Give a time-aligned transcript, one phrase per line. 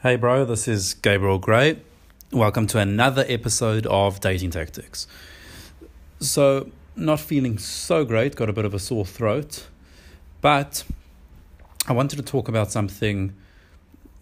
[0.00, 1.80] Hey, bro, this is Gabriel Gray.
[2.30, 5.08] Welcome to another episode of Dating Tactics.
[6.20, 9.66] So, not feeling so great, got a bit of a sore throat,
[10.40, 10.84] but
[11.88, 13.34] I wanted to talk about something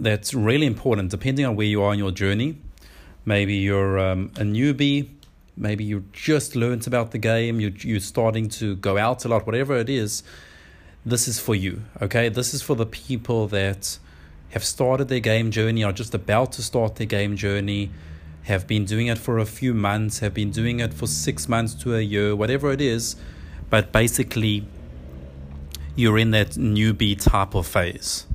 [0.01, 2.57] that's really important depending on where you are in your journey.
[3.27, 5.11] Maybe you're um, a newbie,
[5.59, 9.45] maybe you just learned about the game, you, you're starting to go out a lot,
[9.45, 10.23] whatever it is.
[11.05, 12.31] This is for you, okay?
[12.31, 13.99] This is for the people that
[14.51, 17.91] have started their game journey, are just about to start their game journey,
[18.45, 21.75] have been doing it for a few months, have been doing it for six months
[21.75, 23.17] to a year, whatever it is,
[23.71, 24.65] but basically
[25.97, 28.27] you're in that newbie type of phase.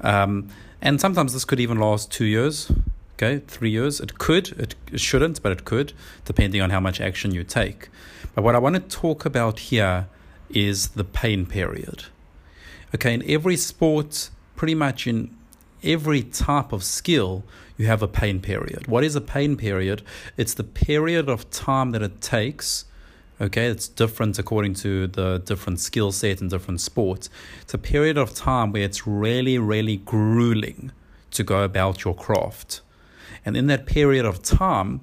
[0.00, 0.48] Um,
[0.80, 2.72] and sometimes this could even last two years,
[3.14, 4.00] okay, three years.
[4.00, 5.92] It could, it, it shouldn't, but it could,
[6.24, 7.88] depending on how much action you take.
[8.34, 10.08] But what I want to talk about here
[10.48, 12.04] is the pain period.
[12.94, 15.34] Okay, in every sport, pretty much in
[15.82, 17.44] every type of skill,
[17.76, 18.86] you have a pain period.
[18.86, 20.02] What is a pain period?
[20.36, 22.84] It's the period of time that it takes.
[23.40, 27.28] Okay, it's different according to the different skill set and different sports.
[27.62, 30.92] It's a period of time where it's really, really grueling
[31.32, 32.82] to go about your craft.
[33.44, 35.00] And in that period of time,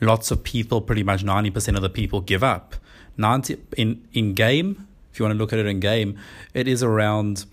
[0.00, 2.74] lots of people, pretty much 90% of the people, give up.
[3.16, 6.18] 90 in, in game, if you want to look at it in game,
[6.52, 7.46] it is around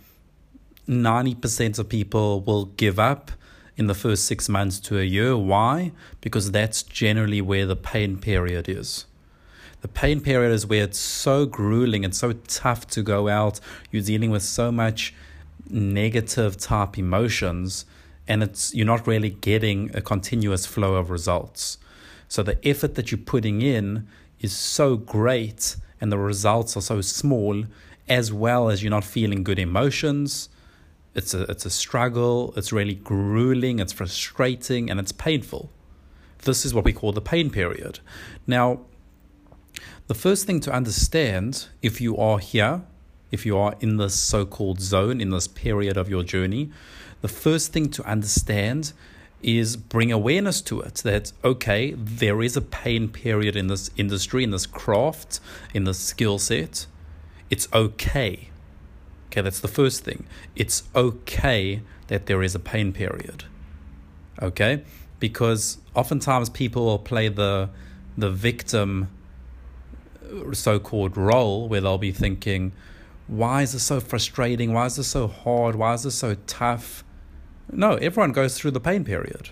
[0.87, 3.31] 90% of people will give up
[3.77, 5.37] in the first six months to a year.
[5.37, 5.91] Why?
[6.21, 9.05] Because that's generally where the pain period is.
[9.81, 13.59] The pain period is where it's so grueling and so tough to go out.
[13.89, 15.13] You're dealing with so much
[15.69, 17.85] negative type emotions,
[18.27, 21.77] and it's you're not really getting a continuous flow of results.
[22.27, 24.07] So the effort that you're putting in
[24.39, 27.63] is so great, and the results are so small,
[28.07, 30.49] as well as you're not feeling good emotions
[31.13, 35.69] it's a it's a struggle, it's really grueling, it's frustrating, and it's painful.
[36.39, 37.99] This is what we call the pain period.
[38.47, 38.79] Now,
[40.07, 42.81] the first thing to understand if you are here,
[43.29, 46.71] if you are in this so called zone, in this period of your journey,
[47.21, 48.93] the first thing to understand
[49.43, 54.43] is bring awareness to it that, okay, there is a pain period in this industry,
[54.43, 55.39] in this craft,
[55.73, 56.85] in this skill set.
[57.49, 58.50] It's okay
[59.31, 60.25] Okay, that's the first thing.
[60.57, 63.45] It's okay that there is a pain period.
[64.41, 64.83] Okay?
[65.21, 67.69] Because oftentimes people will play the
[68.17, 69.09] the victim
[70.21, 72.73] uh, so-called role where they'll be thinking,
[73.27, 74.73] why is this so frustrating?
[74.73, 75.75] Why is this so hard?
[75.75, 77.05] Why is this so tough?
[77.71, 79.51] No, everyone goes through the pain period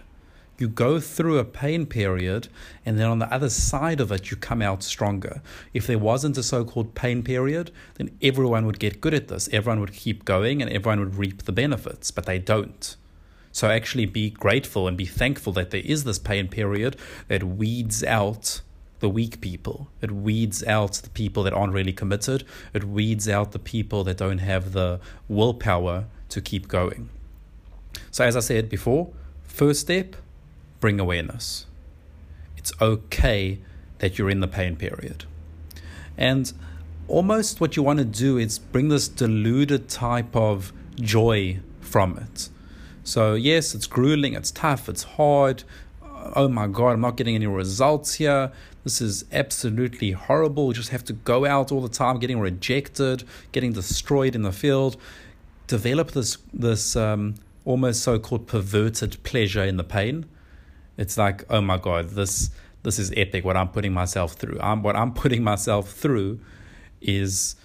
[0.59, 2.47] you go through a pain period
[2.85, 5.41] and then on the other side of it you come out stronger
[5.73, 9.79] if there wasn't a so-called pain period then everyone would get good at this everyone
[9.79, 12.95] would keep going and everyone would reap the benefits but they don't
[13.51, 16.95] so actually be grateful and be thankful that there is this pain period
[17.27, 18.61] that weeds out
[18.99, 19.89] the weak people.
[20.01, 22.43] It weeds out the people that aren't really committed.
[22.73, 27.09] It weeds out the people that don't have the willpower to keep going.
[28.11, 29.11] So, as I said before,
[29.43, 30.15] first step
[30.79, 31.65] bring awareness.
[32.57, 33.59] It's okay
[33.99, 35.25] that you're in the pain period.
[36.17, 36.51] And
[37.07, 42.49] almost what you want to do is bring this deluded type of joy from it.
[43.03, 45.63] So, yes, it's grueling, it's tough, it's hard.
[46.35, 48.51] Oh my God, I'm not getting any results here.
[48.83, 50.67] This is absolutely horrible.
[50.67, 54.51] We just have to go out all the time, getting rejected, getting destroyed in the
[54.51, 54.97] field.
[55.67, 57.35] Develop this this um,
[57.65, 60.25] almost so-called perverted pleasure in the pain
[60.99, 62.51] it's like, oh my God, this
[62.83, 64.59] this is epic what I'm putting myself through.
[64.61, 66.39] I'm what I'm putting myself through
[67.01, 67.55] is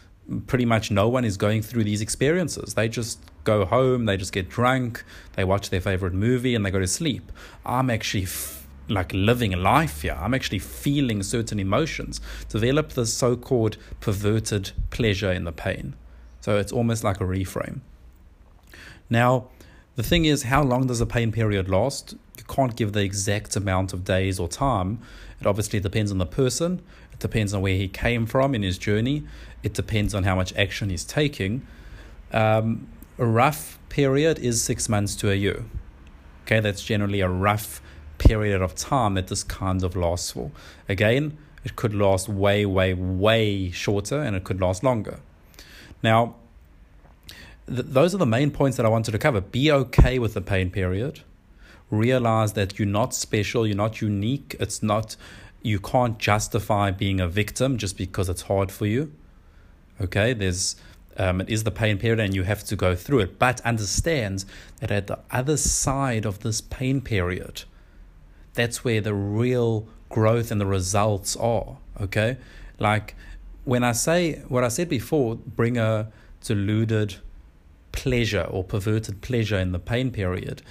[0.47, 2.75] pretty much no one is going through these experiences.
[2.75, 6.71] They just go home, they just get drunk, they watch their favorite movie, and they
[6.71, 7.33] go to sleep.
[7.67, 10.17] I'm actually f- like living life here.
[10.19, 12.21] I'm actually feeling certain emotions.
[12.49, 15.97] Develop this so called perverted pleasure in the pain.
[16.41, 17.81] So it's almost like a reframe.
[19.11, 19.49] Now,
[19.97, 22.15] the thing is, how long does a pain period last?
[22.37, 25.01] You can't give the exact amount of days or time.
[25.41, 26.83] It obviously depends on the person.
[27.13, 29.25] It depends on where he came from in his journey.
[29.63, 31.67] It depends on how much action he's taking.
[32.33, 32.89] Um,
[33.19, 35.65] a rough period is six months to a year.
[36.43, 37.81] Okay, that's generally a rough
[38.19, 40.51] period of time that this kind of lasts for.
[40.89, 45.21] Again, it could last way, way, way shorter and it could last longer.
[46.03, 46.35] Now,
[47.67, 49.41] th- those are the main points that I wanted to cover.
[49.41, 51.21] Be okay with the pain period.
[51.91, 54.57] Realize that you're not special, you're not unique.
[54.59, 55.17] It's not,
[55.63, 59.13] you can't justify being a victim just because it's hard for you.
[60.01, 60.77] Okay, there's
[61.17, 63.39] Um, it is the pain period and you have to go through it.
[63.39, 64.45] But understand
[64.81, 67.63] that at the other side of this pain period,
[68.55, 71.77] that's where the real growth and the results are.
[72.01, 72.37] Okay?
[72.81, 73.15] Like
[73.65, 76.09] when I say what I said before, bring a
[76.45, 77.21] deluded
[77.95, 80.63] pleasure or perverted pleasure in the pain period.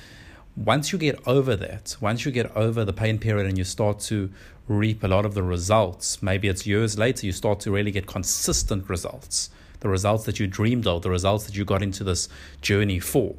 [0.55, 3.99] Once you get over that, once you get over the pain period and you start
[3.99, 4.29] to
[4.67, 8.05] reap a lot of the results, maybe it's years later, you start to really get
[8.05, 9.49] consistent results
[9.83, 12.29] the results that you dreamed of, the results that you got into this
[12.61, 13.35] journey for.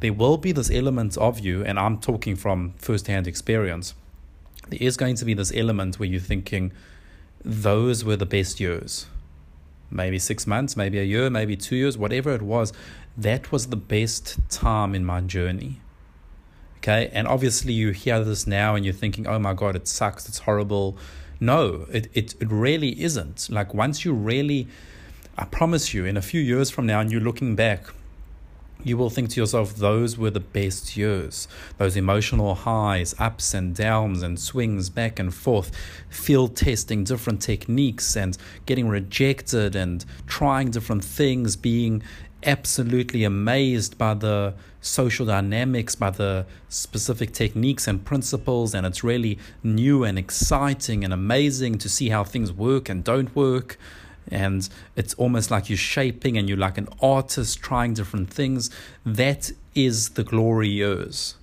[0.00, 3.94] There will be this element of you, and I'm talking from first hand experience.
[4.68, 6.72] There is going to be this element where you're thinking,
[7.44, 9.06] those were the best years.
[9.90, 12.72] Maybe six months, maybe a year, maybe two years, whatever it was,
[13.16, 15.80] that was the best time in my journey.
[16.78, 20.28] Okay, and obviously you hear this now and you're thinking, oh my God, it sucks,
[20.28, 20.98] it's horrible.
[21.40, 23.48] No, it, it, it really isn't.
[23.50, 24.68] Like once you really
[25.36, 27.86] I promise you, in a few years from now, and you're looking back,
[28.84, 31.48] you will think to yourself, those were the best years.
[31.78, 35.72] Those emotional highs, ups and downs, and swings back and forth,
[36.08, 38.36] field testing different techniques and
[38.66, 42.02] getting rejected and trying different things, being
[42.44, 48.74] absolutely amazed by the social dynamics, by the specific techniques and principles.
[48.74, 53.34] And it's really new and exciting and amazing to see how things work and don't
[53.34, 53.78] work
[54.30, 58.70] and it's almost like you're shaping and you're like an artist trying different things.
[59.04, 61.36] That is the glory years.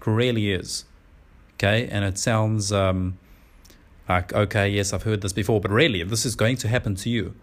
[0.00, 0.84] It really is.
[1.54, 3.18] Okay, and it sounds um,
[4.08, 7.10] like, okay, yes, I've heard this before, but really, this is going to happen to
[7.10, 7.34] you.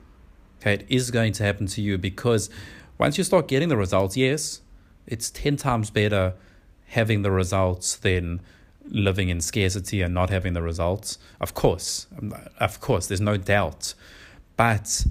[0.61, 2.49] Okay, it is going to happen to you because
[2.97, 4.61] once you start getting the results, yes,
[5.05, 6.33] it's 10 times better
[6.87, 8.39] having the results than
[8.87, 11.17] living in scarcity and not having the results.
[11.41, 12.07] Of course,
[12.59, 13.93] of course, there's no doubt
[14.57, 15.05] but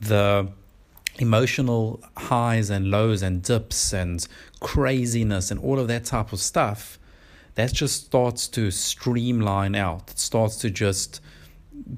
[0.00, 0.48] the
[1.18, 4.26] emotional highs and lows and dips and
[4.60, 6.98] craziness and all of that type of stuff
[7.54, 10.10] that just starts to streamline out.
[10.10, 11.20] It starts to just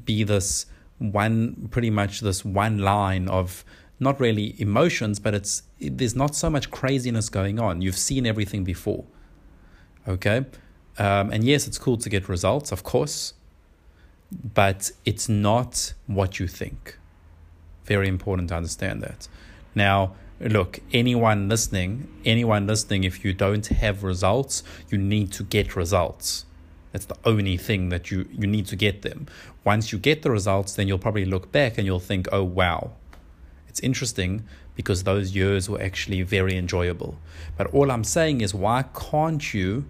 [0.04, 0.66] be this
[0.98, 3.64] one pretty much this one line of
[4.00, 7.80] not really emotions but it's there's not so much craziness going on.
[7.80, 9.04] You've seen everything before.
[10.06, 10.44] Okay?
[10.98, 13.34] Um, and yes it's cool to get results of course
[14.30, 16.98] but it's not what you think.
[17.84, 19.28] Very important to understand that.
[19.74, 25.76] Now, look, anyone listening, anyone listening, if you don't have results, you need to get
[25.76, 26.44] results.
[26.92, 29.26] That's the only thing that you, you need to get them.
[29.64, 32.92] Once you get the results, then you'll probably look back and you'll think, oh, wow,
[33.68, 34.44] it's interesting
[34.74, 37.18] because those years were actually very enjoyable.
[37.56, 39.84] But all I'm saying is, why can't you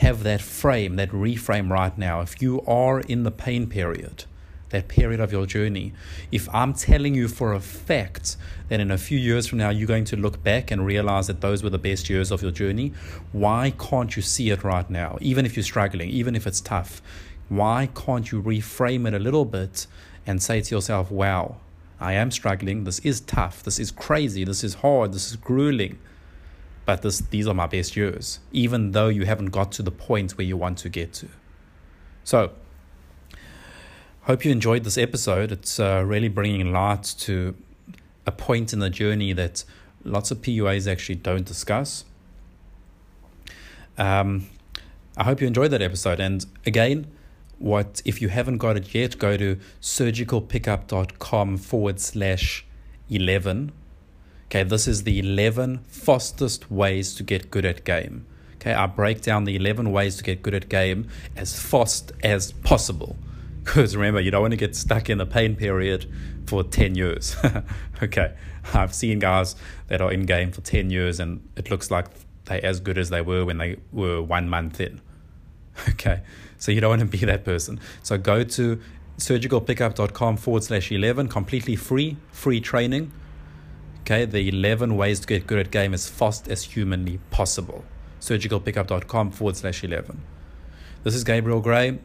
[0.00, 2.22] have that frame, that reframe right now.
[2.22, 4.24] If you are in the pain period,
[4.70, 5.92] that period of your journey,
[6.32, 8.38] if I'm telling you for a fact
[8.68, 11.42] that in a few years from now you're going to look back and realize that
[11.42, 12.94] those were the best years of your journey,
[13.32, 15.18] why can't you see it right now?
[15.20, 17.02] Even if you're struggling, even if it's tough,
[17.50, 19.86] why can't you reframe it a little bit
[20.26, 21.56] and say to yourself, wow,
[21.98, 22.84] I am struggling.
[22.84, 23.62] This is tough.
[23.62, 24.44] This is crazy.
[24.44, 25.12] This is hard.
[25.12, 25.98] This is grueling
[26.90, 30.36] but this, these are my best years, even though you haven't got to the point
[30.36, 31.28] where you want to get to.
[32.24, 32.50] So,
[34.22, 35.52] hope you enjoyed this episode.
[35.52, 37.54] It's uh, really bringing light to
[38.26, 39.62] a point in the journey that
[40.02, 42.06] lots of PUAs actually don't discuss.
[43.96, 44.48] Um,
[45.16, 46.18] I hope you enjoyed that episode.
[46.18, 47.06] And again,
[47.60, 52.66] what if you haven't got it yet, go to surgicalpickup.com forward slash
[53.08, 53.70] 11
[54.50, 58.26] Okay, this is the 11 fastest ways to get good at game.
[58.56, 62.52] Okay, I break down the 11 ways to get good at game as fast as
[62.52, 63.16] possible.
[63.62, 66.10] Because remember, you don't want to get stuck in a pain period
[66.46, 67.36] for 10 years.
[68.02, 68.34] okay,
[68.74, 69.54] I've seen guys
[69.86, 72.06] that are in game for 10 years and it looks like
[72.46, 75.00] they're as good as they were when they were one month in.
[75.90, 76.22] Okay,
[76.58, 77.78] so you don't want to be that person.
[78.02, 78.80] So go to
[79.18, 83.12] surgicalpickup.com forward slash 11, completely free, free training
[84.10, 87.84] Okay, the 11 ways to get good at game as fast as humanly possible.
[88.20, 90.20] Surgicalpickup.com forward slash 11.
[91.04, 91.96] This is Gabriel Gray.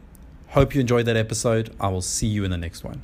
[0.50, 1.74] Hope you enjoyed that episode.
[1.80, 3.02] I will see you in the next one.